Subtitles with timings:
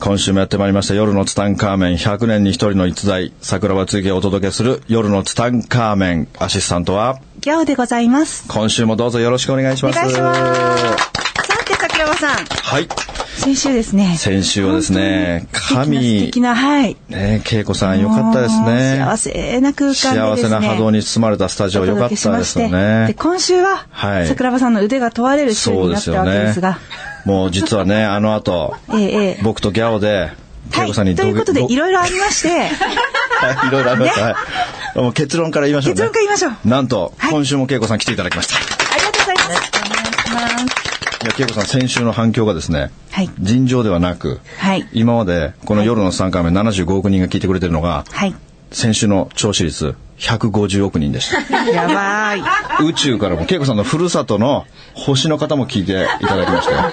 [0.00, 8.46] 今週もやってまいりました夜のツタンカーメン100年に一人の逸材桜庭つげをお届けする夜のツタンカーメンアシスタントはギャオでございます。
[8.48, 9.98] 今週もどうぞよろしくお願いします。
[9.98, 10.40] お願いします。
[10.40, 12.44] さて、桜庭さん。
[12.44, 12.88] はい。
[13.40, 14.16] 先週ですね。
[14.18, 16.96] 先週はですね、神、素敵な、はい。
[17.08, 18.98] ね、恵子さんよかったですね。
[18.98, 20.20] 幸せな空間でですね。
[20.20, 23.06] 幸せな波動に包まれたスタジオよかったですよね。
[23.08, 26.78] で、今週は、はい、桜庭さんの腕が問われる週になったわけですが。
[27.24, 30.32] もう実はね、 あの後、ええ、僕とギャオで、
[30.70, 32.48] 恵子さんに、はい、ということで、いろいろありまして。
[33.40, 34.26] はい、いろいろありました。
[34.26, 34.38] ね、は
[34.96, 34.98] い。
[34.98, 36.02] もう結論から言いましょう、ね。
[36.02, 36.68] 結論から言いましょう。
[36.68, 38.56] なんと、はい、今週も恵子さん来ていただきました。
[38.56, 39.70] ありがとうございます。
[40.30, 40.89] お願いします。
[41.22, 48.34] いや、恵子さん、先週の反響がですね、はい、尋常ではなく、はい、今までこの夜の3回目75億人が聞いてくれてるのが、はい、
[48.70, 51.40] 先週の聴取率150億人でした。
[51.70, 52.42] やばい。
[52.86, 56.92] 宇宙からも、恵子さんのふるさとの星の方も聞いていただきましたよ。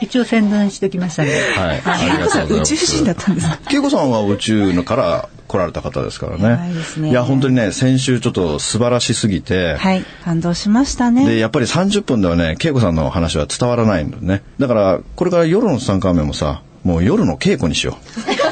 [0.00, 1.30] 一応宣伝しておきましたね。
[1.56, 1.82] はい。
[1.84, 2.74] ありがとうございます。
[2.74, 3.48] 宇宙人だったんです。
[3.70, 6.72] 恵子さんは宇宙のから来られた方ですからね。
[6.96, 9.76] いねいや、本当にね、先週ちょっと素晴らしすぎて。
[9.76, 10.04] はい。
[10.24, 11.26] 感動しましたね。
[11.26, 14.42] で、やっぱり30分ではね、恵子さんの話は伝わらないんだよね。
[14.58, 18.47] だから、これから夜の3回目もさ、もう夜の稽古にしよう。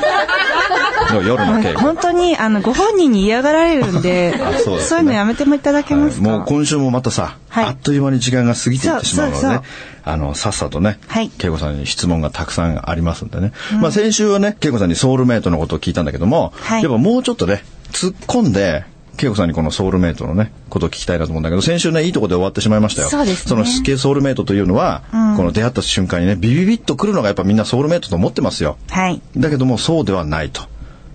[1.15, 1.79] 夜の稽古。
[1.79, 9.61] 本当に、あの、ご本人に嫌がられるんで、 そう、ね、そういうのやめてもいただけますか、はい、もう今週もまたさ、はい、あっという間に時間が過ぎていってしまうのでね、
[10.05, 13.53] あの、さっさとね、はい、恵子さんに質問がたくさんありますんでね。
[13.73, 18.85] うん、まあ先週はね、恵子さんにソウルメイトのことを聞いたんだけども、はい、やっぱもうちょっとね、突っ込んで、
[19.19, 23.09] 恵子さんにこのソウルメイトのね、ことを聞きたいなと思うんだけど、先週ね、いいとこで終わってしまいましたよ。
[23.09, 28.77] そうです、ね、そのソウルメイトというのは、うん、この出会った瞬間にね、ビビビッと来るのがやっぱみんなソウルメイトと思ってますよ。
[28.91, 29.21] はい。
[29.37, 30.63] だけども、そうではないと。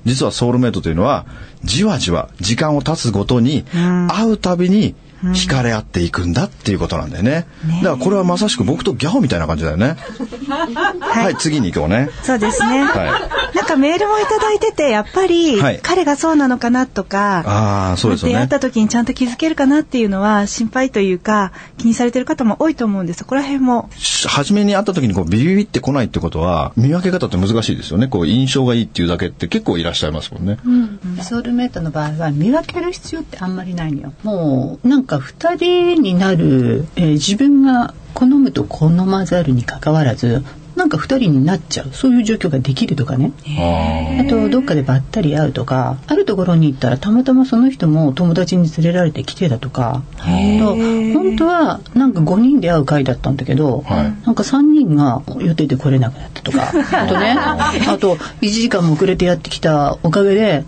[0.05, 1.25] 実はソウルメイトというのは、
[1.63, 7.47] じわじわ時間を経つごとに、うん、会うたびに、惹かれ合っていくんだっていうことなんだよね。
[7.65, 9.95] ねだからこれはまさしく僕とギャオみたいな感じだよね。
[10.49, 12.09] はい、はい、次に行こうね。
[12.23, 12.83] そうですね。
[12.83, 13.07] は
[13.53, 13.55] い。
[13.55, 18.33] なんかメールもいただいてて、やっぱり、はい、彼がそうなのかなとか、ああ、そうですよね。
[18.33, 23.19] 出会った時にちゃんと気づけるかなっていうのは心配というか、気にされてる方も多いと思うんです。
[23.19, 23.89] そこら辺も。
[24.27, 28.07] 初めに会った時にこうビビビって来ないってことは、見分け方って難しいですよね。
[28.07, 30.57] こう印象がいいっていうだけって結構いらっしゃいますもんね。
[30.65, 30.99] うん。
[31.21, 34.13] ソウルメイトの場合は見分ける必要ってあんまりないのよ。
[34.23, 40.43] もう、なんか二人になる、えー、自分が好むと好まざるにかかわらず
[40.75, 41.89] なんか二人になっちゃう。
[41.91, 43.31] そういう状況ができるとかね。
[44.19, 50.01] あとどっかでばったり会うとかあるところに行ったらたまたまその人も友達に連れられて来てたとか。
[50.17, 56.71] と本当はなんか5人で会う会だったんだけど、はい、なんか3人が予定で来れなくなったとか。
[56.71, 57.35] あとね。
[57.37, 60.63] あと1時間も遅れてやってきたおかげで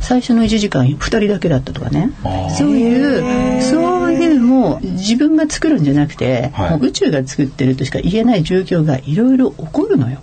[0.00, 2.10] 最初の1時間2人だけだったとかね。
[2.56, 10.20] そういうそういうもう自分が作るんじゃなくて、はい、もう宇宙が作ってるとしか言えない状況がいろいろ起こるのよ。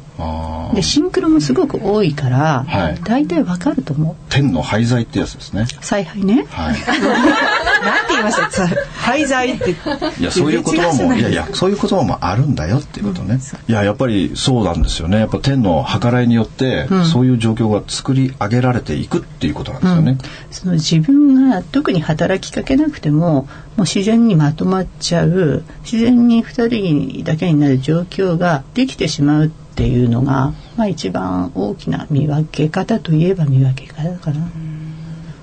[0.73, 4.15] でシンクロもすごく多いから、はい、大体わかると思う。
[4.29, 5.65] 天の廃材ってやつですね。
[5.81, 6.45] 采配ね。
[6.49, 6.75] はい。
[7.85, 8.67] なんて言いました
[8.97, 9.71] 廃材って。
[9.71, 13.35] いやそういう言葉もいやいやそういう言葉もあるんだよっていうことね。
[13.35, 15.19] うん、いややっぱりそうなんですよね。
[15.19, 20.11] やっぱ天の計らいによって、うん、そういう状況が作り上げられていくっていうことなんですよね。
[20.11, 20.17] うん、
[20.51, 34.47] その自分が特に働きかけなくてももう自然にまとまっちゃう自然に2人だけになる状況ができてしまうっていうのが、まあ、一番大きな見分け方といえば見分け方かな。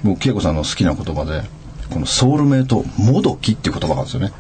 [0.03, 1.43] もう恵子さんの好きな言葉で
[1.91, 4.33] このソウルメイトもどきっていう言葉があるんですよね。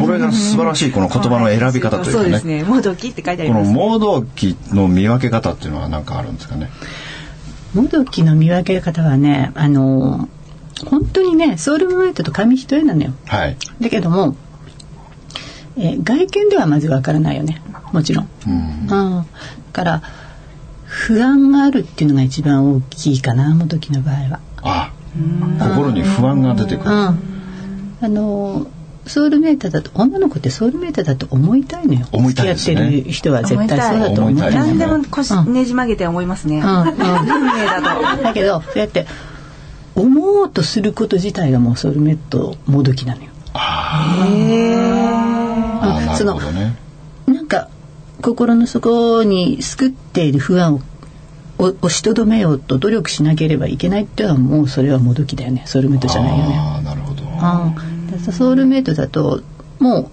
[0.00, 2.24] これが素晴らしいこの言葉の選び方というかね。
[2.24, 2.64] そうですね。
[2.64, 6.70] もどきって書いてあります、ね、このもどきの見分け方っていうのは何かあるんですかね。
[7.74, 10.28] もどきの見分け方はね、あの
[10.86, 13.12] 本当にねソウルメイトと紙一重なのよ。
[13.26, 13.56] はい。
[13.80, 14.34] だけども、
[15.76, 17.62] えー、外見ではまずわからないよね。
[17.92, 18.28] もちろん。
[18.46, 18.54] うん。
[18.54, 19.22] うん。
[19.22, 19.24] だ
[19.72, 20.02] から
[20.84, 24.40] 不安があるっていうのが一番大きいかなもどきの場合は。
[24.62, 24.92] あ
[25.58, 26.90] 心に不安が出てくる。
[26.90, 27.18] うん。
[28.02, 28.66] あの
[29.06, 32.06] ソウルメーターだと女の子ってソウルメーターだと思いたいのよ。
[32.12, 32.54] 思いたいね。
[32.54, 34.54] 付き合ってる人は絶対そうだと思いたい。
[34.54, 36.58] 何でも腰ねじ曲げて思いますね。
[36.58, 36.62] うん。
[36.62, 36.92] だ
[38.16, 38.22] と。
[38.22, 39.06] だけどそうやって
[39.94, 43.28] 思おうとすること自体がもうソウルメイトもどきなのよ。
[43.52, 44.76] あへ
[45.16, 45.19] あ。
[46.22, 46.76] ーなるほどね。
[47.26, 47.68] なんか
[48.22, 50.82] 心の底に救っている不安
[51.58, 56.54] を押しとどめようと努力しなければいけないっていうのはもうそれはもどきだよねソウルメイトじゃないよね。
[56.56, 57.74] あなるほどあ
[58.32, 59.42] ソウルメイトだと
[59.78, 60.10] もう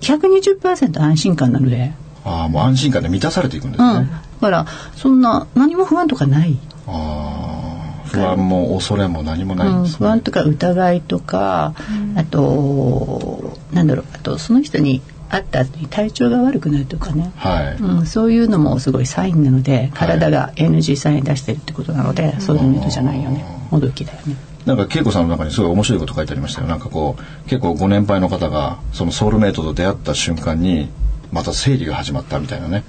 [0.00, 1.92] 120%安心感なので。
[2.22, 3.90] ああもう安心感で満たされていくんですね。
[3.90, 6.58] うん、だからそんな何も不安とかない。
[6.86, 7.70] ああ
[8.04, 11.74] 不安も恐れも何もないんです、ねうん、不安とか疑いとか、
[12.12, 15.00] うん、あとなんだろうあとその人に
[15.30, 17.76] 会った後に体調が悪くなるとかね、はい。
[17.76, 23.44] うん、そういうのもすごいサインなので体が NG サイン出してるってことなので、はい、そういうのじゃないよね。
[23.70, 24.36] もどきだよね。
[24.66, 26.66] なんか恵子さんの中にすごい面白いこと書いてありましたよ。
[26.66, 30.90] なんかこう結構ご年配の方がそのソウルメイトと出会った瞬間に
[31.32, 32.82] また生理が始まったみたいなね。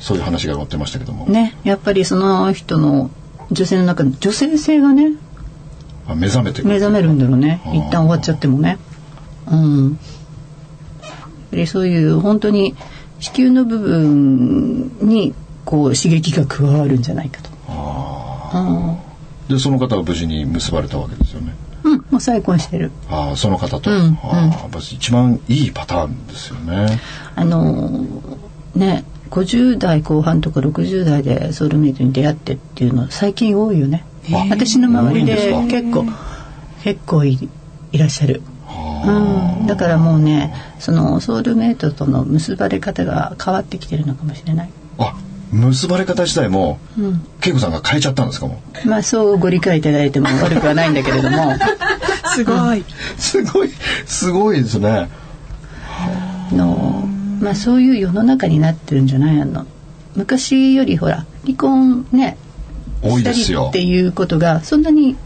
[0.00, 1.26] そういう話が載ってましたけども。
[1.26, 1.56] ね。
[1.62, 3.10] やっぱりその人の
[3.52, 5.12] 女性の中の女性性がね
[6.16, 7.62] 目覚めて目覚めるんだろうね。
[7.66, 8.78] 一旦終わっちゃってもね。
[9.48, 9.98] うん
[11.64, 12.74] そういう本当に
[13.20, 15.32] 子宮の部分に
[15.64, 17.50] こう刺激が加わるんじゃないかと。
[17.68, 18.96] あ
[19.48, 21.54] でその方は無事に結ばれたわけですよね。
[21.84, 22.90] うん、もう再婚してる。
[23.08, 23.90] ああ、その方と。
[23.90, 27.00] うん、ああ、一番いいパターンですよね。
[27.36, 34.04] あのー、ね、50代後半とか60代でソウルメイトに出会ってっていうの最近多いよね。
[34.50, 35.34] 私の周りで
[35.68, 36.04] 結構
[36.82, 37.48] 結構い
[37.92, 38.42] いらっしゃる。
[39.04, 44.70] うん、だからもうねそのソウルメイトとの結ばれ方が変わってきてるのかもしれない。
[44.98, 45.14] あ
[45.52, 48.60] 結ばれ方自体も、うん、恵子さんが変えちゃったんですかも。
[48.84, 51.54] まあそうご理解いただいても 悪くはないんだけれども。
[52.34, 52.84] すごい、
[53.16, 53.70] すごい
[54.06, 55.08] すごいですね。
[56.52, 57.08] の
[57.40, 59.66] まあそういう世の中になってるんじゃないの。
[60.14, 62.36] 昔よりほら離婚ね
[63.02, 63.66] 多いですよ。
[63.70, 65.16] っていうことがそんなに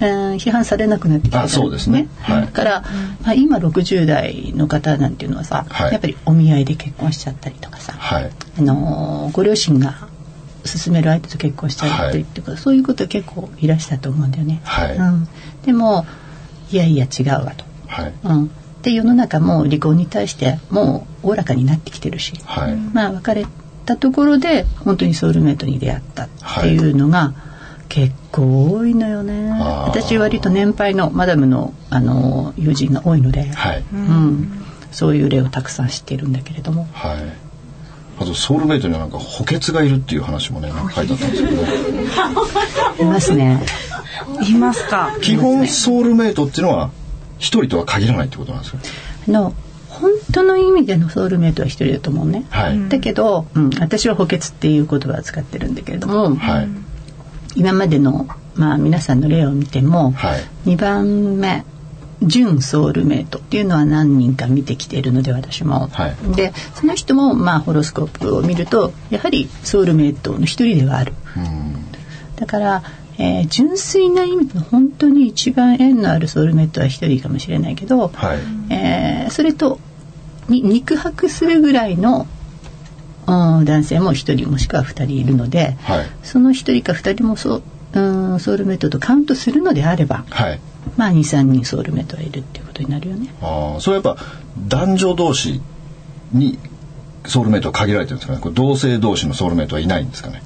[0.00, 2.84] 批判されなくなってきた、ね、そうですね、はい、だから、
[3.22, 10.08] まあ、今60代の方なんていうのはさ、はい、やっぱりお見合いで結婚しちゃったりとかさ、はい、あのご両親が
[10.64, 14.60] 勧める相手と結婚しちゃったりっていうか、はい、そういうこと結構いらしたと思うんだよね。
[14.64, 14.96] はい。
[14.96, 15.28] うん、
[15.64, 16.06] でも
[16.70, 17.64] いやいや違うわと。
[17.86, 18.14] はい。
[18.24, 18.50] うん、
[18.82, 23.46] で世の中も離婚に対してもうおおらかになってきてるし、はい、まあ別れ
[23.84, 26.28] たところで本当にソウルメイトに出会ったっ
[26.62, 27.53] ていうのが、はい
[27.88, 29.50] 結構多いのよね。
[29.86, 37.18] 私割と年配のマダムのあの友人が多いので、はい、うん、そういう例をたくさん知っているんだけれども、はい、
[38.18, 41.68] あとソウルメイトにはなんか補欠がいるっていう話もね書いてあったんですけど、ね、
[43.00, 43.62] いますね。
[44.48, 45.16] いますか？
[45.20, 46.90] 基本ソウルメイトっていうのは
[47.38, 48.78] 一人とは限らないってことなんですか？
[49.28, 49.54] の
[49.88, 56.68] 本当の意味でのソウルメイトは一人だと思うね、はい、だけど、うん、私は補欠っていう言葉を使ってるんだけれども、はい
[57.54, 61.64] 今までの、まあ、皆さんの例を見ても、はい、2番目
[62.22, 71.12] 準ソウルメイトっていうのは何人か見てきているので私も、はい、でその人もまあホロスコープを見るとやはりソウルメイトの一人ではある、
[72.36, 72.82] だから、
[73.18, 78.38] えー、純粋な意味の本当に一番縁のあるソウルメイトは一人かもしれないけど、はい、
[78.72, 79.78] えー、それと
[80.48, 82.26] に肉薄するぐらいの
[83.26, 87.62] 男性も1人もしくは2人いるので、はい、その1人か2人もそう
[87.94, 90.60] うんソウルメイトとカウントするのであれば、はい、
[90.96, 93.32] まあ23人ソウルメイトがいるっていうことになるよね。
[93.40, 94.16] あそれやっぱ
[94.66, 95.60] 男女同士
[96.32, 96.58] に
[97.24, 98.40] ソウルメイトは限られてるんですかね？
[98.40, 100.42] これ同性同士のソウルメイトはいないんですかね？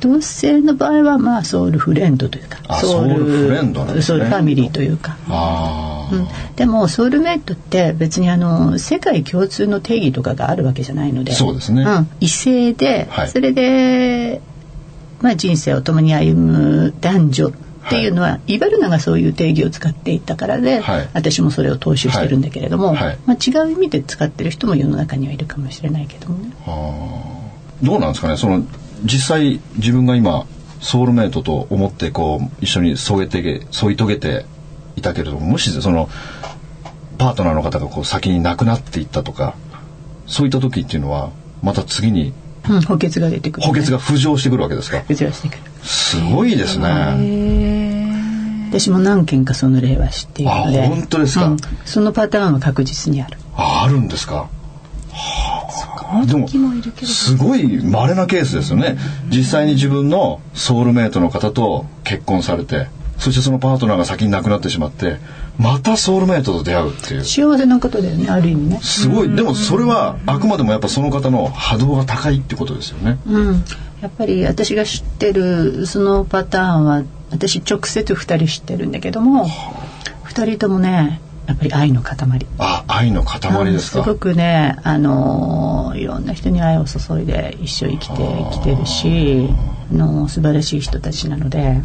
[0.00, 5.16] 同性の場合はまあソウルフレンドというかソウルフレンドね、ソウルファミリーというか。
[5.28, 14.40] あ、うん、でもソウルメイトって別にあの世界共通の定義とかがあるわけじゃないのでそうですね、うん、異性で、はい、それで、
[15.20, 17.52] まあ、人生を共に歩む男女っ
[17.88, 26.52] ていうのは、はい、イバルナがそういう定義を使っていったからで、はい、私もそれを踏襲してるんだけれども、はい、まあ、違う意味で使ってる人も世の中にはいるかもしれないけどもね。
[27.82, 28.36] どうなんですかね？
[28.36, 28.62] その
[29.04, 30.46] 実際自分が今
[30.80, 34.46] ソウルメイトと思ってこう一緒に添えて添い遂げて
[34.96, 36.08] いたけれどももしその
[37.18, 39.54] パートナーの方がこう先に亡くなっていったとか
[40.26, 41.30] そういった時っていうのは
[41.62, 42.32] また次に、
[42.68, 45.04] うん、補欠が出てくる、ね、補欠が浮上してくるわけですか？
[45.06, 45.60] 浮上してくる。
[45.82, 48.10] すごいですね。
[48.70, 50.86] 私も何件かその例は知っているので。
[50.86, 53.36] 本当ですか、うん、そのパターンは確実にある。
[53.56, 54.34] ああるんですか？
[54.36, 54.48] は
[55.12, 55.49] あ、
[56.26, 58.96] でもすごい稀なケースですよね。
[59.28, 62.88] 実際に自分のソウルメイトの方と結婚されて
[63.18, 65.18] そしてそのパートナーが先に亡くなってしまって
[65.58, 67.24] またソウルメイトと出会うっていう。
[67.24, 68.80] 幸せなことだよねある意味ね。
[68.82, 69.30] すごい。
[69.30, 73.18] でもそれはあくまでもやっぱその方の波動が高いってことですよね。
[73.26, 73.64] うん。
[74.00, 79.46] やっぱり私が知ってるそのパターンは私直接2人知ってるんだけども
[80.24, 82.16] 2人ともねやっぱり愛の塊。
[82.58, 83.40] あ愛の塊
[83.72, 84.04] ですか？
[84.04, 88.14] すごくねあのいろんな人に愛を注いで一生生きて
[88.52, 89.48] きてるし
[89.92, 91.82] あの素晴らしい人たちなので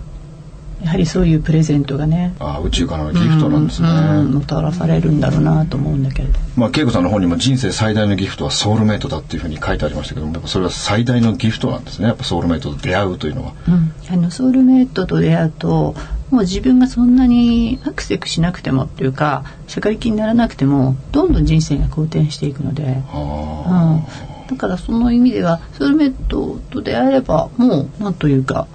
[0.83, 3.91] やはりそういうプレゼントがねあ宇宙からのギフトなんですね、う
[4.23, 6.39] んもたらされるんだろうなと思うんだけれど。
[6.55, 12.07] まあ恵子さんの本にも人生最大のギフトはソウルメイトだっていうふうに書いてありましたけどもそれは最大のギフトなんですね。
[12.07, 13.53] やっぱソウルメイトと出会うというのは。
[13.67, 15.95] うん、あのソウルメイトと出会うと
[16.31, 24.01] もう自分がそんなにアクセクしなくてもっていうか社会的にならなくてもどんどん人生が好転していくので、あ
[24.43, 28.67] うん、だからその意味ではソウルメイトと出会えればもうなんというか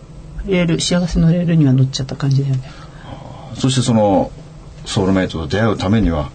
[0.47, 2.71] レール幸せのレールには乗っちゃった感じだよね。
[3.55, 3.57] ー。
[3.57, 4.31] そしてその
[4.87, 6.31] ソウルメイトと出会うためには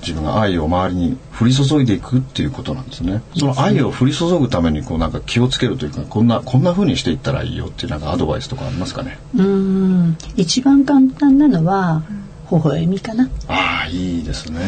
[0.00, 3.22] 自分が愛を周りに降り注いでいくっていうことなんですね。
[3.36, 9.18] その愛を降り注ぐためにこうなんか気をつけるというかこんなこんな風にしていったらいいよっていうなんかアドバイスとかありますかね？
[9.36, 12.02] うん一番簡単なのは
[12.50, 13.28] 微笑みかな。
[13.48, 14.58] ああいいですね。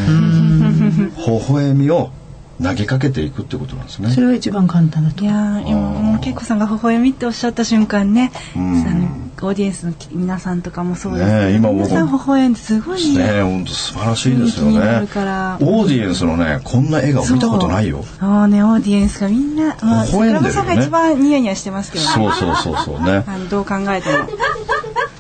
[1.17, 2.11] 微笑みを
[2.62, 4.11] 投げかけていくってことなんですね。
[4.11, 5.40] それは一番簡単だとい思う。
[5.40, 15.59] やー今もう恵子さんが微笑みっておっしゃった瞬間ね、うんあのオーディエンスの皆さんとかもそうですけど、ねえ今も皆さん微笑んですごいねえ本当素晴らしいですよねるから。
[15.61, 18.04] オーディエンスのねこんな笑顔見たことないよ。
[18.21, 23.25] そうねオーディエンスがみんな、まあ、微笑んでるよね桜庭さんが一番ニヤニヤしてますけどねそうそうそうそうね。
[23.26, 24.26] あのどう考えても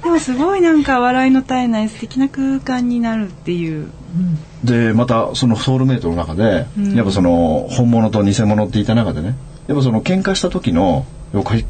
[0.04, 3.90] でもすごいなんか笑いの絶えない素敵な空間になるっていう
[4.64, 9.36] でまたそのソウルメイトの中で、やっぱその本物と偽物って言った中でね
[9.68, 11.06] やっぱその喧嘩した時の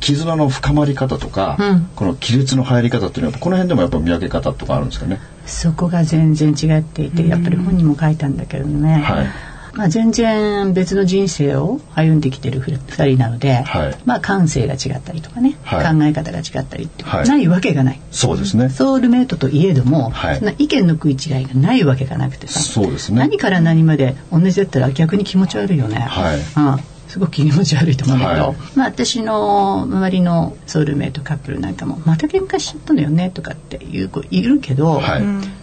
[0.00, 1.90] 絆の深まり方とか、うん。
[1.94, 5.20] この亀裂の入り方っていうのはこの辺でもやっぱ見分け方とかあるんですかね。
[5.46, 9.26] そこが全然違っていてやっぱり本にも書いたんだけどね、はい
[9.74, 18.68] まあ、全然別の人生を歩んできてる2人なので、はいまあ、感性が違ったりとかね、はい考え方が違ったりって、はいないわけがないそうですね。
[18.68, 23.18] ソウルメイトといえども、はいそんな意見の食い違いがないわけがなくてさそうですね。
[23.18, 25.98] 何から何まで同じだったら逆に気持ち悪いよね。
[25.98, 35.22] はいうんすごく気持ち悪いと思うんだけど、はいまあ私の周りのソウルメイトカップルなんかも「また喧嘩しちゃったのよね」とかっていう子いるけど、はい。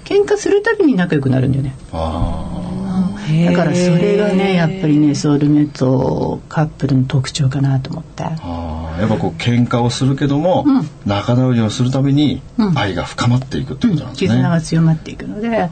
[0.10, 1.76] 喧嘩するたびに仲良くなるんだよね。
[1.92, 2.89] あ
[3.46, 8.24] だからそれがねやっぱりねソウルメイトカップルの特徴かなと思って。
[8.24, 9.02] ーあー。
[9.02, 14.28] やっぱこう喧嘩をするけども、うん仲直りをするたびにうん愛が深まっていくってことなんですね。
[14.30, 15.70] 絆が強まっていくので、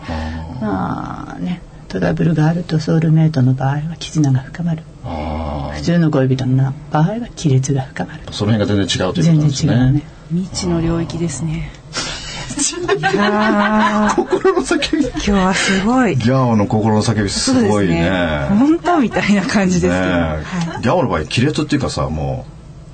[0.61, 8.33] まあねトラブルがあるとソウルメイトの場合は絆が深まるあ普通の恋人の場合は亀裂が深まるあ。
[8.33, 9.73] その辺が全然違うということ全なんですね。
[9.73, 11.71] 然違うね未知の領域ですね
[12.57, 12.81] 心
[14.53, 15.05] の叫び。
[15.05, 16.15] 今日はすごい。
[16.15, 18.47] ギャオの心の叫びすごいね。
[18.49, 22.45] 本当みたいな感じですけど、ねはギャオの場合亀裂っていうかさも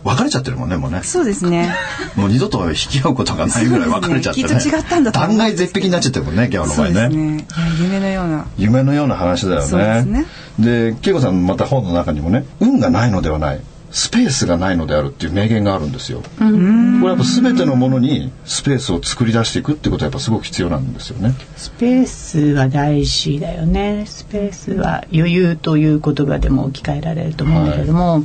[0.04, 0.78] う別れちゃってるもんね。
[0.78, 1.74] もうねい、そうですね。
[2.16, 4.50] もう二度と引き合うことがないぐらい別れちゃってね。
[4.50, 7.10] ねきっと違ったんだ断崖絶壁になっちゃってるもんねギャオの場合ね。
[7.10, 7.48] ね。
[7.82, 8.46] 夢のような。
[8.58, 9.66] 夢のような話だよね。
[9.66, 10.26] ですね。
[10.60, 13.62] で恵子さんまた本の中にもね運がないのではない
[13.94, 16.24] スペースがないのであるっていう名言があるんですよ。
[16.40, 21.36] これやっぱ全てのものにスペースを作り出していくってことはやっぱすごく必要なんですよね。
[21.56, 24.06] スペースは大事だよね。
[24.08, 28.24] スペースは余裕という言葉でも置き換えられると思うんだけれども、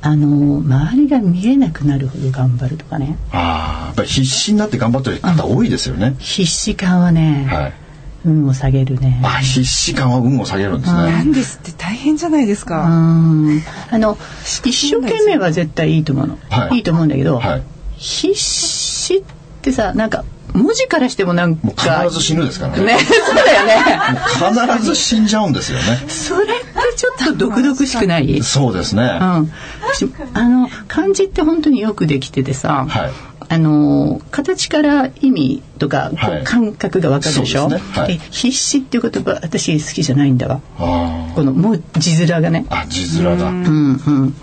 [0.00, 3.18] あの周りが見えなくなるほど頑張るとかね。
[3.32, 6.16] ああやっぱり必死になって頑張ってる方多いですよね。
[6.20, 7.72] 必死感はね、はい
[8.28, 9.20] 運を下げるね。
[9.24, 10.98] あ必死感は運を下げるんですね。
[10.98, 13.62] なんですって大変じゃないですうか、ん。
[13.90, 16.76] あの一生懸命は絶対いいと思うの、はい。
[16.76, 17.62] いいと思うんだけど、はい。
[17.96, 19.22] 必死っ
[19.62, 20.24] てさなんか
[20.54, 22.84] 文字からしてもなんか必ず死ぬですからね。
[22.84, 23.34] ねそう
[24.54, 24.76] だよね。
[24.76, 25.84] 必ず死んじゃうんですよね。
[26.08, 26.54] それって
[26.96, 28.42] ちょっと毒々しくない？
[28.42, 29.02] そうですね。
[29.02, 29.50] うはん、
[29.94, 32.92] 私あの漢字って本当によくできててさ、い。
[33.50, 36.40] あの形から意味とかこはい。
[36.42, 37.90] う感覚がわかるでしょ、ですね。
[37.92, 38.18] はい。
[38.18, 40.60] で必死っていう言葉私好きじゃないんだわ。
[40.78, 42.66] あこのもう字面がね。
[42.68, 42.84] あ。
[42.84, 43.46] あ、字面だ。
[43.46, 44.34] うんうん。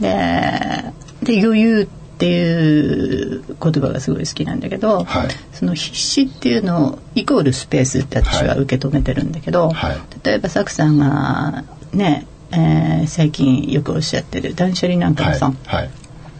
[0.00, 15.38] でで余裕っていう言葉がすごい好きなんだけど、はいその必死っていうのをイコールスペースって私は受け止めてるんだけど、はい例えばサクさんがね、えー最近よくおっしゃってる断捨離なんかもはい。
[15.38, 15.90] さ、はい。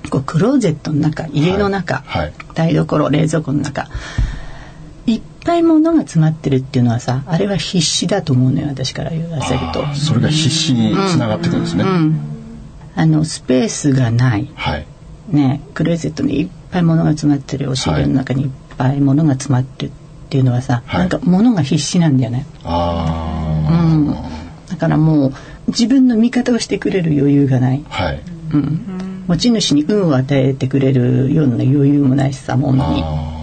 [0.08, 2.02] こうクローゼットの中家の中、
[2.54, 3.88] 台所冷蔵庫の中
[5.06, 11.84] いっぱい物が詰まってるっていうのはさあれは必死だと思うのよ私から言わせるとそれが必死につながっていくんですね。
[11.84, 12.18] うん、
[12.94, 14.86] あのスペースがない、はい。
[15.28, 22.46] ね、クローゼットにいっぱい物が詰まってるお尻の中にいっぱい物が詰まってるっていうのはさ、はいなんか物が必死なんだよね。
[22.58, 24.14] うあん、
[24.68, 25.32] だからもう
[25.68, 27.94] 自分の味方をしてくれる余裕がない、あ。
[28.04, 28.22] はい。
[28.52, 33.36] うん、持ち主に運を与えてくれるような余裕もないしさ物にあ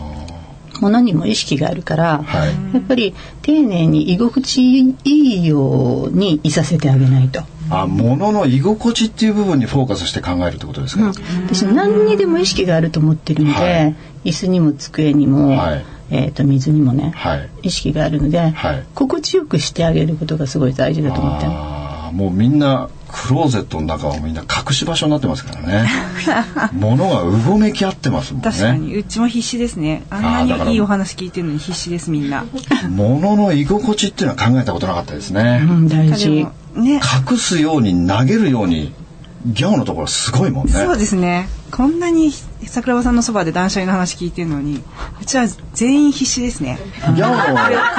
[0.80, 7.42] ものにも意識があるから、はいやっぱり丁寧に居心地いいようにいさせてあげないと。
[7.82, 11.12] あ物の居心地っていう部分にフォーカスして考えるってことですか、
[11.48, 13.96] 私何にでも意識があると思ってるんで、はい。
[14.25, 15.86] 椅子にも机にも、はい。
[16.12, 17.50] えー、と水にもね、はい。
[17.63, 18.84] 意識があるので、はい。
[18.94, 25.89] 心地よくしてあげることがすごい大事だと思ってるあーもうみんなクローゼットの中はみんな隠し場所になってますからね。
[26.74, 28.50] 物がうごめき合ってますもんね。
[28.51, 28.96] 確かに。
[28.96, 30.03] うちも必死ですね。
[30.10, 32.46] あんなにいいお話聞いてるのに必死ですみんな。
[32.89, 37.01] 物の居心地っていうのは考えたことなかったですね、うん、大で事もね。
[37.30, 38.94] 隠すように投げるように
[39.46, 40.74] ギャオのところすごいもんね。
[40.74, 41.50] そうですね。
[41.72, 42.32] こんなに
[42.65, 44.84] 桜庭さんのそばで断捨離の話聞いてるのに
[45.22, 46.77] うちは全員必死ですね。
[47.15, 47.50] ギャオの、ク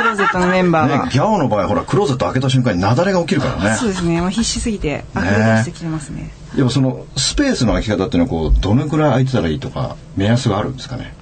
[0.05, 3.77] ローゼットのメンバーは、ね、ギャオの場合ほらクローゼット開けた瞬間に雪崩が起きるからね。
[3.77, 4.21] そうですね。
[4.21, 6.31] もう必死すぎて溢れ出してきてますね。
[6.57, 11.15] でもそのスペースの空き方っていうのはこうどのくらい空いてたらいいとか目安があるんですかね？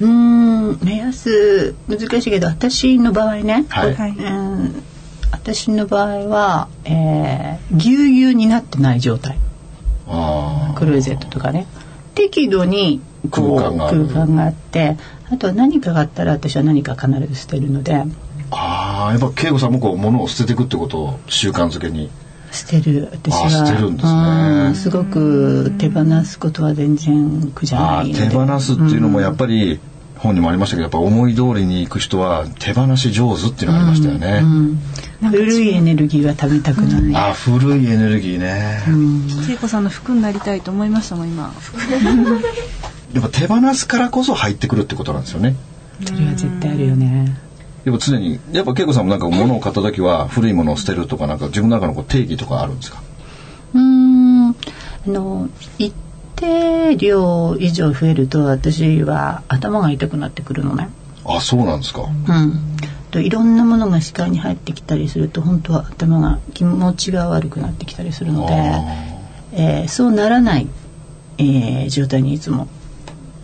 [0.00, 3.94] うーん目安難しいけど私の場合ね、はい。
[3.94, 4.10] はい。
[4.10, 4.82] うん
[5.34, 9.38] 私の場合は、えー、ぎゅうぎゅうになってない状態。
[10.06, 11.66] ああクローゼットとかね。
[12.14, 13.00] 適度に
[13.30, 14.06] こう空間がある。
[14.06, 14.96] 空間があって
[15.30, 18.04] あとは何かがあったら私は何か必ず捨てるので。
[18.50, 22.10] ああやっぱ恵子さんもこう物を捨てていくってことを習慣づけに。
[22.52, 23.08] 捨てる。
[23.10, 24.12] 私はあ捨てるんですね。
[24.12, 29.80] うんすごく手放すことは全然苦じゃない手放すっていうのもやっぱり
[30.24, 34.78] 本にもありましたけどやっぱ思い通りに行く人は手放し上手っていうのがありましたよね、うん
[35.30, 38.82] 古いエネルギーは貯めたくない、ああ古いエネルギーね、
[39.50, 41.50] 恵子さんの服になりたいと思いましたもん今。
[43.14, 45.56] やっぱ手放すからこそ入ってくるってことなんですよね。
[46.04, 47.38] それは絶対あるよね。
[47.86, 53.00] やっぱ常にやっぱ恵子さんもなんか物を買った時は古いものを捨てるとかなんか自分の中のこう定義とかあるんですか？
[53.72, 54.48] うーん。
[54.50, 54.54] あ
[55.06, 55.94] の一
[56.44, 60.88] 定量以上増えると私は頭が痛くなってくるのね。
[61.24, 62.76] あそうなんですか、うん。
[63.10, 68.52] といろんなものが視界に入ってきたりすると本当は頭が気持ちが悪くなってきたりするので、
[69.52, 70.68] えーそうならない、
[71.38, 72.68] えー状態にいつも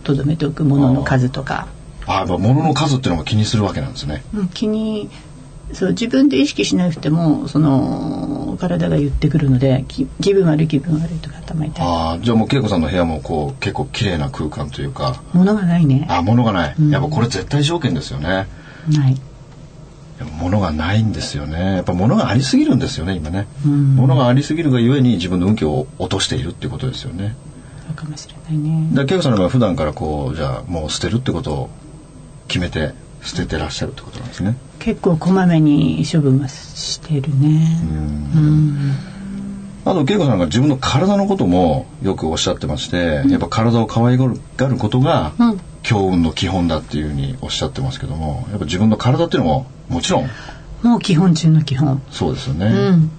[0.03, 1.67] 留めておくものの数とか、
[2.05, 4.23] あやっぱ物の数っていうのも気にするわけなんですね。
[4.33, 5.09] うん、気に
[5.73, 11.85] そう自分で意識しなくてもその体が言ってくるのでき気分悪い気分悪いとか頭痛い。
[11.85, 15.21] ああじゃあもう恵子さんの部屋もこう結構綺麗な空間というか。
[15.33, 16.07] 物がないね。
[16.09, 18.47] あ物がない、やっぱこれ絶対条件ですよね。
[18.89, 19.19] ない。
[20.39, 21.75] 物がないんですよね。
[21.75, 23.95] やっぱ物がありすぎるんですよね今ね、うん。
[23.95, 27.35] 物がありすぎるがゆえに自分の運気を落としているっていうことですよね。
[27.93, 28.89] かもしれないね。
[28.93, 31.69] だ恵子さんの場合は普段からこうじゃあもう捨てるってことを
[32.47, 34.57] 決めて捨ててらっしゃるってことなんですね。
[34.79, 37.81] 結構こまめに処分はしてるね。
[37.83, 38.95] うん。
[39.85, 44.39] あと恵子さんが自分の体のこともよくおっしゃってまして、やっぱ体を可愛がる
[44.77, 45.61] ことがうん。
[45.83, 50.29] 強運の基本だっていうふうにおっしゃってますけどもやっぱ自分の体っていうのももちろん
[50.83, 51.99] もう基本中の基本。
[52.11, 53.11] そうですよね、うん。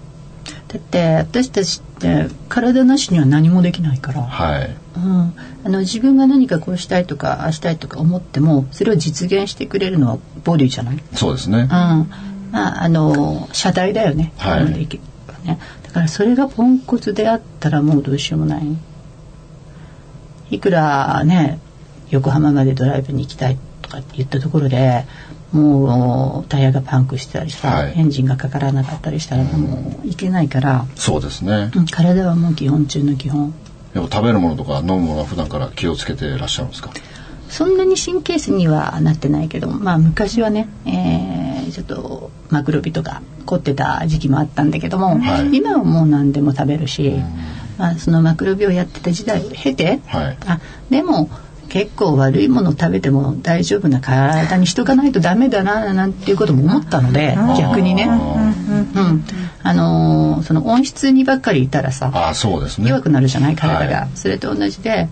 [0.68, 14.88] だって私たちって体なしには何もできないから、はいうん、あの自分が何かこうしたいとかああしたいとか思ってもそれを実現してくれるのはボディじゃない、うん、そうですね、まああの車体だよね,、はい。
[15.44, 15.58] ね。
[15.82, 18.76] だからそれがポンコツであったらもうどうしようもない。
[20.50, 21.58] いくらね
[22.10, 25.06] 横浜までドライブに行きたいとかって言ったところで
[25.50, 27.98] もうタイヤがパンクしてたりしたら、はい。
[27.98, 31.86] エンジンがかからなかったりしたらもういけないから、そうですね、うん。
[31.86, 33.54] 体はもう基本中の基本
[33.94, 36.90] やっぱ食べるものとか飲むものは普段から気をつけていらっしゃるんですか？
[37.48, 45.56] そんなに神経質にはなってないけどまあ昔はね、えーちょっとマクロビとか凝ってた時期もあったんだけども、はい。
[45.56, 47.14] 今はもう何でも食べるし、
[47.78, 50.38] まあ、そのマクロビをやってた時代を経て、はい。
[50.44, 51.30] あでも
[51.70, 59.24] 結構悪いもの食べても大丈夫な体にしとかないとダメだななんていうことも思ったので逆にね、うん
[59.62, 62.88] あのーその温室にばっかりいたらさああそうですね。
[62.88, 64.08] 弱くなるじゃない体が、はい。
[64.14, 65.08] それと同じで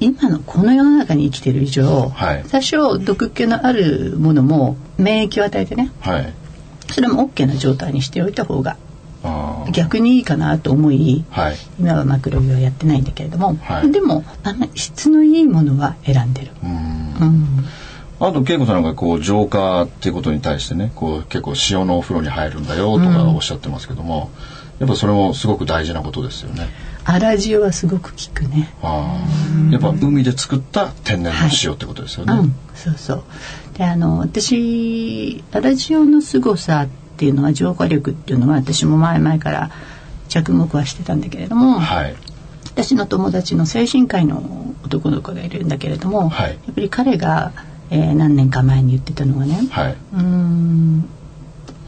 [0.00, 2.44] 今のこの世の中に生きてる以上、はい。
[2.44, 6.32] 多少毒気のあるものも免疫を与えてねはい。
[6.90, 8.76] それも OK な状態にしておいた方が
[9.72, 11.56] 逆にいいかなと思いはい。
[11.78, 13.92] 今はマクロビはやってないんだけれども、はい。
[13.92, 16.52] でもあの質のいいものは選んでる。
[16.62, 16.70] うん。
[16.70, 17.64] うん
[18.20, 24.30] あと恵子さんがこう浄化っていうことに対してねこう結構塩のお風呂に入るんだよとかおっしゃってますけども、
[24.78, 26.68] やっぱそれもすごく大事なことですよね。
[27.06, 28.72] 粗塩はすごく効くね。
[28.82, 29.16] あ
[29.68, 32.34] あやっぱ海で作った天然の塩ってことですよね。
[32.34, 33.22] うん、そうそう。
[33.76, 39.70] で、あの、私、粗塩の凄さっていうのは、浄化力っていうのは、私も前々から
[40.28, 42.16] 着目はしてたんだけれども、はい
[42.72, 47.52] 私の友達の精神科医の男の子がいるんだけれども、はいやっぱり彼が、
[47.90, 49.66] えー何年か前に言ってたのはね。
[49.70, 49.96] はい。
[50.14, 51.08] うーん。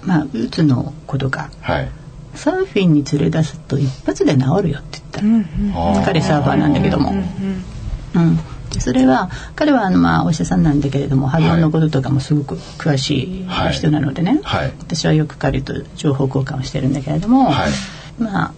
[0.02, 1.88] まあうつのことかはい。
[2.34, 8.36] サーフィンに連れ出すと一発で治るよって言った、あー彼サーファーなんだけども、うん、
[8.70, 13.72] でそれは彼はあのまあお医者さんなんだけれども波動のこととかもすごく詳しいはい。
[13.74, 14.72] 人なのでね、はい。
[14.80, 17.72] 私はよく彼と情報交換をしてるんだけれども、はい。
[18.18, 18.54] まあ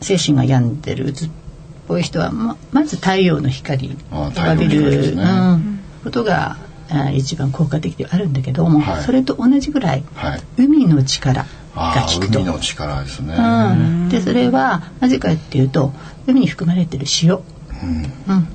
[0.00, 1.30] 精神が病んでるうつっ
[1.88, 5.22] ぽい人はままず太陽の光を浴びる、ね。
[5.22, 6.56] うん、ことがあ
[7.14, 9.02] 一番効果的ではあるんだけども、はい。
[9.02, 10.40] それと同じぐらいはい。
[10.56, 12.40] 海の力が効くと。
[12.40, 13.34] 海の力ですね。
[13.34, 15.92] うん、でそれはなぜかっていうと
[16.26, 18.34] 海に含まれてる塩、うん。
[18.34, 18.48] うん、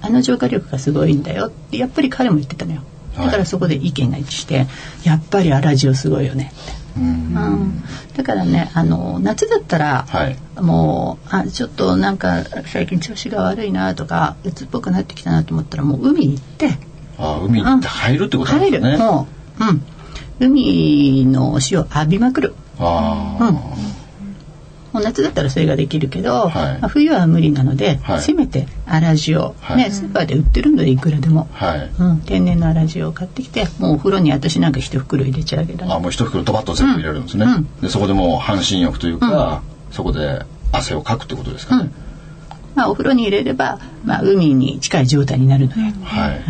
[0.00, 1.46] あの浄化力がすごいんだよ。
[1.46, 2.82] ってやっぱり彼も言ってたのよ。
[3.16, 3.26] はい。
[3.26, 4.66] だからそこで意見が一致して
[5.04, 6.52] やっぱり粗塩すごいよね。
[6.52, 7.04] って、うん。
[7.04, 7.82] うん、
[8.16, 10.36] だからねあの夏だったら、はい。
[10.60, 16.78] もうあちょっとなんか最近調子が悪いなとか鬱っぽくなってきたなと思ったらもう海に行って
[17.18, 18.96] ああ海に入るってことですね。
[18.96, 19.26] も
[19.60, 19.82] う、うん、
[20.40, 22.54] 海の塩浴びまくる。
[22.78, 23.54] あうん。
[24.92, 26.52] もう夏だったらそれができるけど、はい。
[26.80, 28.20] まあ冬は無理なので、はい。
[28.20, 29.76] せめて粗塩、はい。
[29.76, 31.90] ねスーパーで売ってるのでいくらでも、あはい。
[31.98, 35.92] うん、天然の粗塩を買ってきてもうお風呂に私なんか一袋入れちゃうけど。
[35.92, 37.80] あもう一袋ドバッと全部入れるんですね、うん。
[37.80, 41.90] でそこでもう半身浴というか、そこで汗をかくってことですかね、
[42.74, 46.40] まあ、お風呂に入れれば、まあ、海に近い状態になるので、はい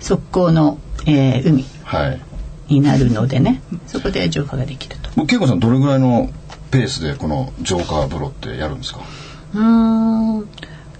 [0.00, 2.20] 速攻の、えー海はい。
[2.68, 3.62] になるのでね。
[3.86, 5.10] そこで浄化ができると。
[5.16, 6.30] もう恵子さんどれぐらいの
[6.70, 9.00] ペースでこの浄化風呂ってやるんですか？
[9.54, 10.48] うーん。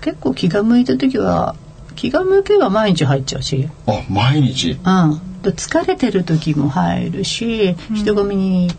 [0.00, 1.56] 結構気が向いた時は
[1.94, 4.70] 気が向けば毎日入っちゃうし、あ毎日？
[4.72, 8.76] うん、で疲れてる時も入るし、人混みに行っ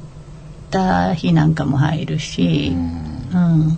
[0.72, 3.30] た日なんかも入るし、うん。
[3.34, 3.78] あ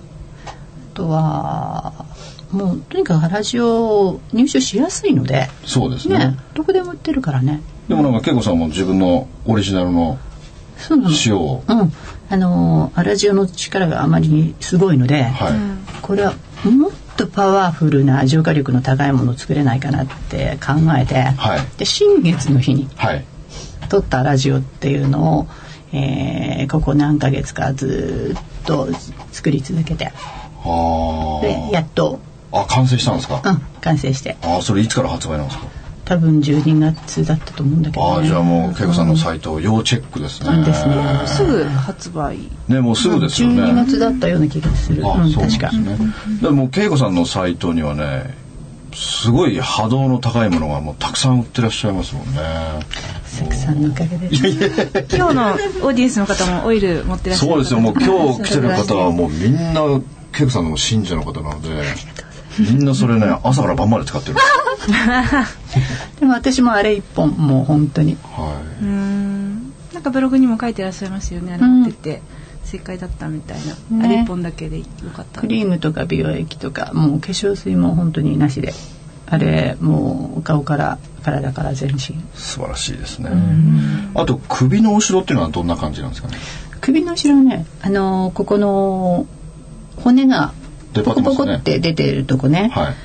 [0.94, 2.06] とは
[2.52, 6.18] もうとにかく原塩を入手しやすいので、そうですね。
[6.18, 7.62] ね、どこでも売ってるからね。
[7.88, 10.18] でもなんか恵子さんも自分のオリジナルの
[11.26, 11.92] 塩を、うん、
[12.30, 15.54] あの粗塩の力があまりにすごいので、はい、
[16.02, 16.34] これは
[16.64, 21.62] もっとパワフルな浄化力の高いものを作れないかなって考えて、はい。
[21.78, 23.26] で新月の日にはい。
[23.90, 25.48] 取ったラジオっていうのを、
[25.92, 28.88] えーここ何ヶ月かずっと
[29.32, 30.12] 作り続けて。
[30.64, 32.20] あでやっと、
[32.52, 34.38] ああ完成したんですか、うん、完成して。
[34.42, 35.68] ああそれいつから発売なんですか？
[36.04, 40.96] 多分12月だったと思うんだけど、ね、ああじゃあもう恵子さんのサイト要チェックですね、うんですね。
[41.26, 42.40] すぐ発売。
[42.68, 45.98] ねもうすぐですよね、12月だったような気がする、あ、うん、そうですね。
[46.42, 48.36] でも恵子さんのサイトにはね、
[48.94, 52.40] すごい波動の高いものがもうたくさん売ってらっしゃいますもんね。
[53.40, 54.36] たくさんのおかげで。
[54.36, 57.80] す今日のオーディエンスの方もオイル持ってらっしゃるそうですよ。
[57.80, 59.84] もう今日来てる方はもうみんな
[60.38, 61.84] 恵子さんの信者の方なので、
[62.60, 64.36] みんなそれね朝から晩まで使ってる。
[66.20, 68.18] でも私もあれ一本もう本当に。
[68.24, 69.74] はうーん。
[69.94, 71.54] なんかブログにも書いてらっしゃいますよね。
[71.54, 71.82] あれうん。
[71.84, 72.22] 持ってって
[72.64, 73.58] 正解だったみたい
[73.92, 74.06] な、ね。
[74.06, 74.86] あれ一本だけでよ
[75.16, 75.42] かった。
[75.42, 78.74] クリームとか美容液とかもう化粧水も本当になしで。
[79.28, 81.98] あれもう顔から体から全身。
[81.98, 82.00] い。
[82.36, 83.30] 素晴らしいですね。
[84.14, 86.38] あと首の後ろっていうのはどんな感じなんですかね？
[86.82, 89.26] 首の後ろねあのーここの
[90.04, 90.61] 骨が出
[90.94, 92.96] ポコポコって出てるとこね、はい。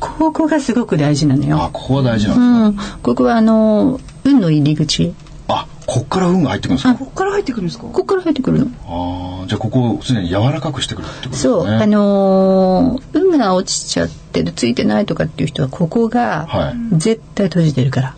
[0.00, 2.94] ここがすごく大事なのあ、よ、ここが大事なんですか？
[2.94, 5.14] うん、ここはあのー運の入り口。
[5.48, 6.94] あ、こっから運が入ってくるんですか？
[6.96, 7.84] ここから入ってくるんですか？
[7.84, 8.66] ここから入ってくるの。
[8.86, 11.52] ああ、じゃあここを常に柔らかくしてくるってことですね。
[11.52, 16.98] そう、あのー運が落ちちゃってるついてないとかっていう人はここがはい。
[16.98, 18.16] 絶対閉じてるから、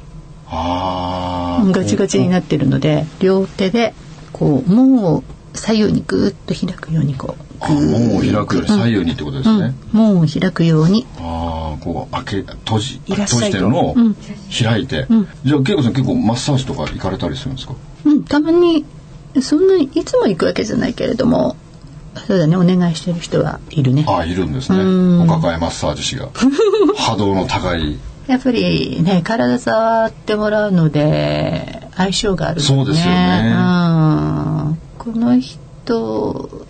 [0.48, 1.64] ああ。
[1.66, 3.94] ガチガチになってるので両手で
[4.32, 5.22] こう門を
[5.54, 7.42] 左右にぐーっと開くようにこう。
[7.53, 9.74] あ門を開くより左右にってことですね。
[9.92, 11.06] うん、門を開くように。
[11.18, 14.16] ああ、こう開け閉じ閉じてるのをうん。
[14.62, 15.26] 開いて、ん。
[15.44, 17.74] じゃあ恵子さん結構マッサージとか行かれたりするんですか？
[18.04, 18.84] うん、たまに
[19.40, 21.56] そんなにいつも行くわけじゃないけれども
[22.26, 24.04] そうだねお願いしてる人はいるね。
[24.06, 24.78] ああいるんですね。
[24.78, 25.22] うん。
[25.22, 26.28] お抱えマッサージ師が。
[26.96, 27.98] 波動の高い。
[28.26, 33.52] やっぱりね体触ってもらうので相性があるもんそうですよね。
[33.54, 34.78] うん。
[34.98, 36.66] この人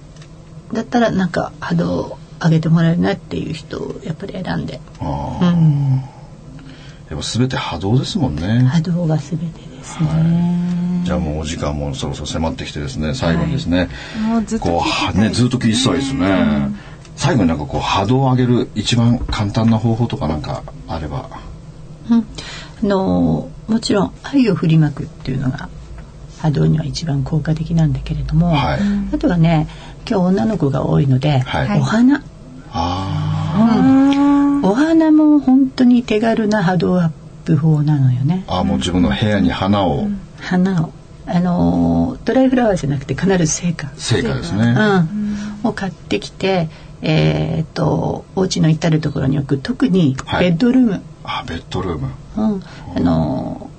[0.75, 6.03] だったらなんか波動上げてもらえるなっていう人をやっぱり選んで、ああ、うん、
[7.09, 8.65] やっぱすべて波動ですもんね。
[8.65, 13.15] 波動が全てですね、じゃあもうお時間もそろそろ迫ってきてですね。
[13.15, 13.89] 最後にですね、
[14.21, 14.85] もうずっと聞こ
[15.15, 16.75] うねずっと聞いてたいですね。
[17.17, 21.31] 最後になんかこう波動を上げる一番簡単な方法とかなんかあれば。
[22.11, 22.25] うん、あ
[22.87, 25.71] のもちろん愛を振りまくっていうのが
[26.45, 28.81] 波動には一番効果的なんだけれども、はい。
[29.13, 29.67] あとはね
[30.09, 31.81] 今日女の子が多いので、はい。
[31.81, 32.23] お花、
[32.73, 37.11] あお花も本当に手軽な波動アッ
[37.45, 38.45] 部法なのよね。
[38.49, 40.09] あもう自分の部屋に花を、
[40.41, 40.93] 花を。
[41.27, 46.69] あのドライフラワーじゃなくて必ず成果成果ですね、うん、を買ってきて
[47.01, 49.59] えーっとお家の至る所に置く。
[49.59, 50.51] 特にはい。
[50.51, 52.11] ベッドルーム、あベッドルーム。
[52.37, 52.63] うん、
[52.97, 53.71] あの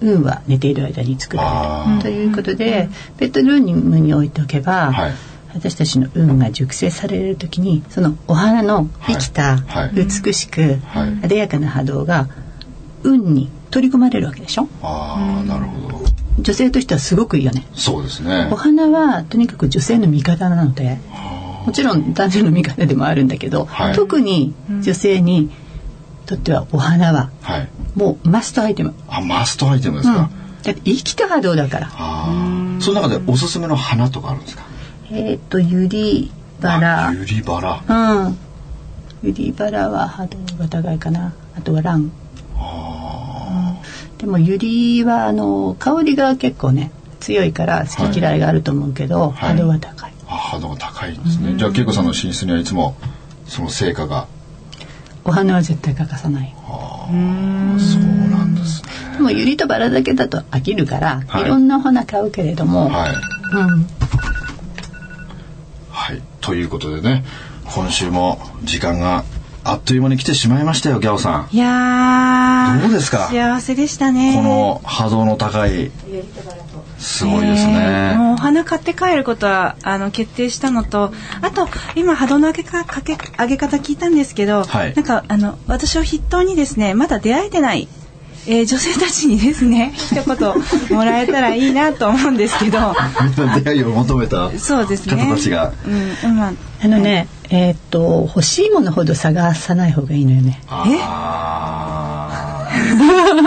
[0.00, 5.12] 運は寝ている間に作られるということで、ベッドルームに置いておけば、はい
[5.52, 9.58] 私たちの運が熟成される時にそのお花の生きた、
[9.92, 12.28] 美しく、はい艶やかな波動が
[13.02, 16.00] 運に取り込まれるわけでしょああなるほど
[16.38, 20.98] 女性としてはすごくいいよねそうですねお花はとにかく女性の味方なので
[21.66, 22.14] もちろん。
[22.14, 23.28] 男性の味方でもあるん。
[23.28, 25.50] だけど、特に女性に
[26.26, 27.30] とってはお花は
[27.94, 30.30] もうマストアイテム、あマストアイテムですうん、か、
[30.62, 31.88] だって生きた波動だから。
[31.92, 34.62] ああその中でおすすめの花とかあるんですか？
[35.10, 37.08] えっ、とユリバラ。
[37.08, 37.82] あユリバラ。
[37.86, 38.38] うん。
[39.22, 41.34] ユリバラは波動が高いかな。
[41.56, 42.10] あとはラン。
[44.18, 49.56] でもユリはあの香りが結構ね強いから好き嫌いがあると思うけど、はい。
[49.56, 50.12] 波動は高い。
[50.28, 51.54] あ波動が高いんですね。
[51.56, 52.96] じゃあ恵子さんの寝室にはいつも
[53.46, 54.28] その成果が。
[55.24, 56.54] お花は絶対欠かさない
[57.78, 58.88] そうなんですね。
[59.16, 61.42] でもユリとバラだけだと飽きるから、はい。
[61.44, 63.10] い、ろんなお花買うけれども、はい。
[63.10, 63.86] うん、
[65.90, 66.22] はい。
[66.40, 67.24] ということでね
[67.66, 69.24] 今週も時間が
[69.62, 71.54] あっという間に来てしまいましたよギャオさん。
[71.54, 72.80] いやー。
[72.80, 73.28] どうですか？
[73.28, 74.34] 幸せでしたね。
[74.34, 75.90] この波動の高い
[77.00, 84.94] すごいですえーね、もうお花買って帰ることはあの決定したのとあと今波動の上げかかけ上げ方聞いたんですけど、はい。
[84.94, 87.88] なんかあの私を筆頭にですねまだ出会えてない、
[88.46, 92.94] えー女性たちにですね 一言もらえたらいいなと思うんですけど。
[93.38, 95.24] みんな出会いを求めたそうですね。
[95.24, 95.72] 方たちが。
[95.86, 100.60] うんまああのねえーっと欲しいものほど探さない方がいいのよね。
[100.68, 101.89] あ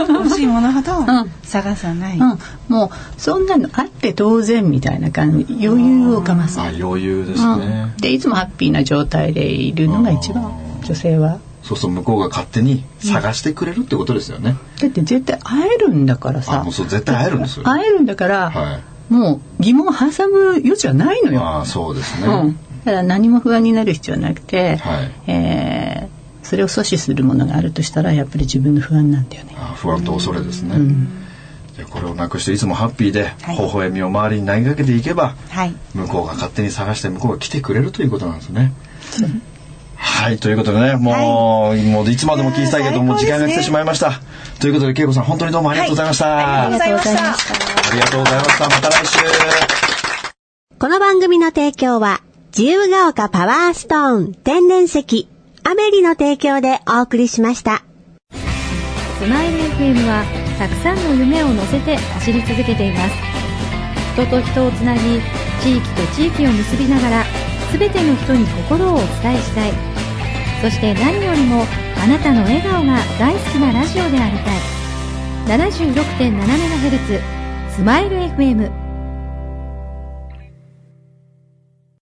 [0.10, 1.30] 欲しいものほどん。
[1.44, 5.66] 探さない、うん、もうそんなのあって当然みたいな感じ。
[5.66, 10.52] 余裕をかます、余裕ですうねん、でいつもハッピーな状態でいるのが一番
[10.84, 11.40] 女性は。
[11.62, 17.64] そうすると向こうが勝手に探してくれるってことですよね、だって絶対会えるんだからあさもうそう絶対会えるんですよ。
[17.64, 19.14] 会えるんだから、はい。
[19.14, 25.12] もう疑問を挟む余地はないのよ、ああそうですね、うん、だから何も不安になる必要はなくて、はい。
[25.28, 29.56] えーそれを阻止するものがあるとしたらやっぱり自分の不安なんだよね。
[29.58, 30.76] あ不安と恐れですね、
[31.76, 38.74] じゃあこれをなくしていつもハッピーで、はい微笑みを周りに投げかけていけばはい向こうが勝手に探して向こうが来てくれるということなんですね。
[39.96, 44.20] はいということでねもう,、もういつまでも聞きたいけどもう時間が来てしまいました。
[44.60, 46.28] ということで恵子さん本当にどうもありがとうございました。
[46.28, 47.54] はいありがとうございました
[47.90, 48.70] ありがとうございました。
[48.70, 49.20] また来週。
[50.80, 52.22] この番組の提供は、
[52.58, 55.30] 自由が丘パワーストーン天然石、
[55.66, 57.84] アメリの提供でお送りしました。
[58.32, 60.26] スマイル FM は
[60.60, 63.16] たくさんの夢を乗せて走り続けています。
[64.14, 65.00] 人と人をつなぎ
[65.62, 67.24] 地域と地域を結びながら
[67.72, 69.72] 全ての人に心をお伝えしたい。
[70.62, 71.66] そして何よりも
[72.04, 74.58] あなたの笑顔が大好きなラジオでありたい。
[75.60, 77.22] 76.7MHz
[77.72, 78.83] スマイル FM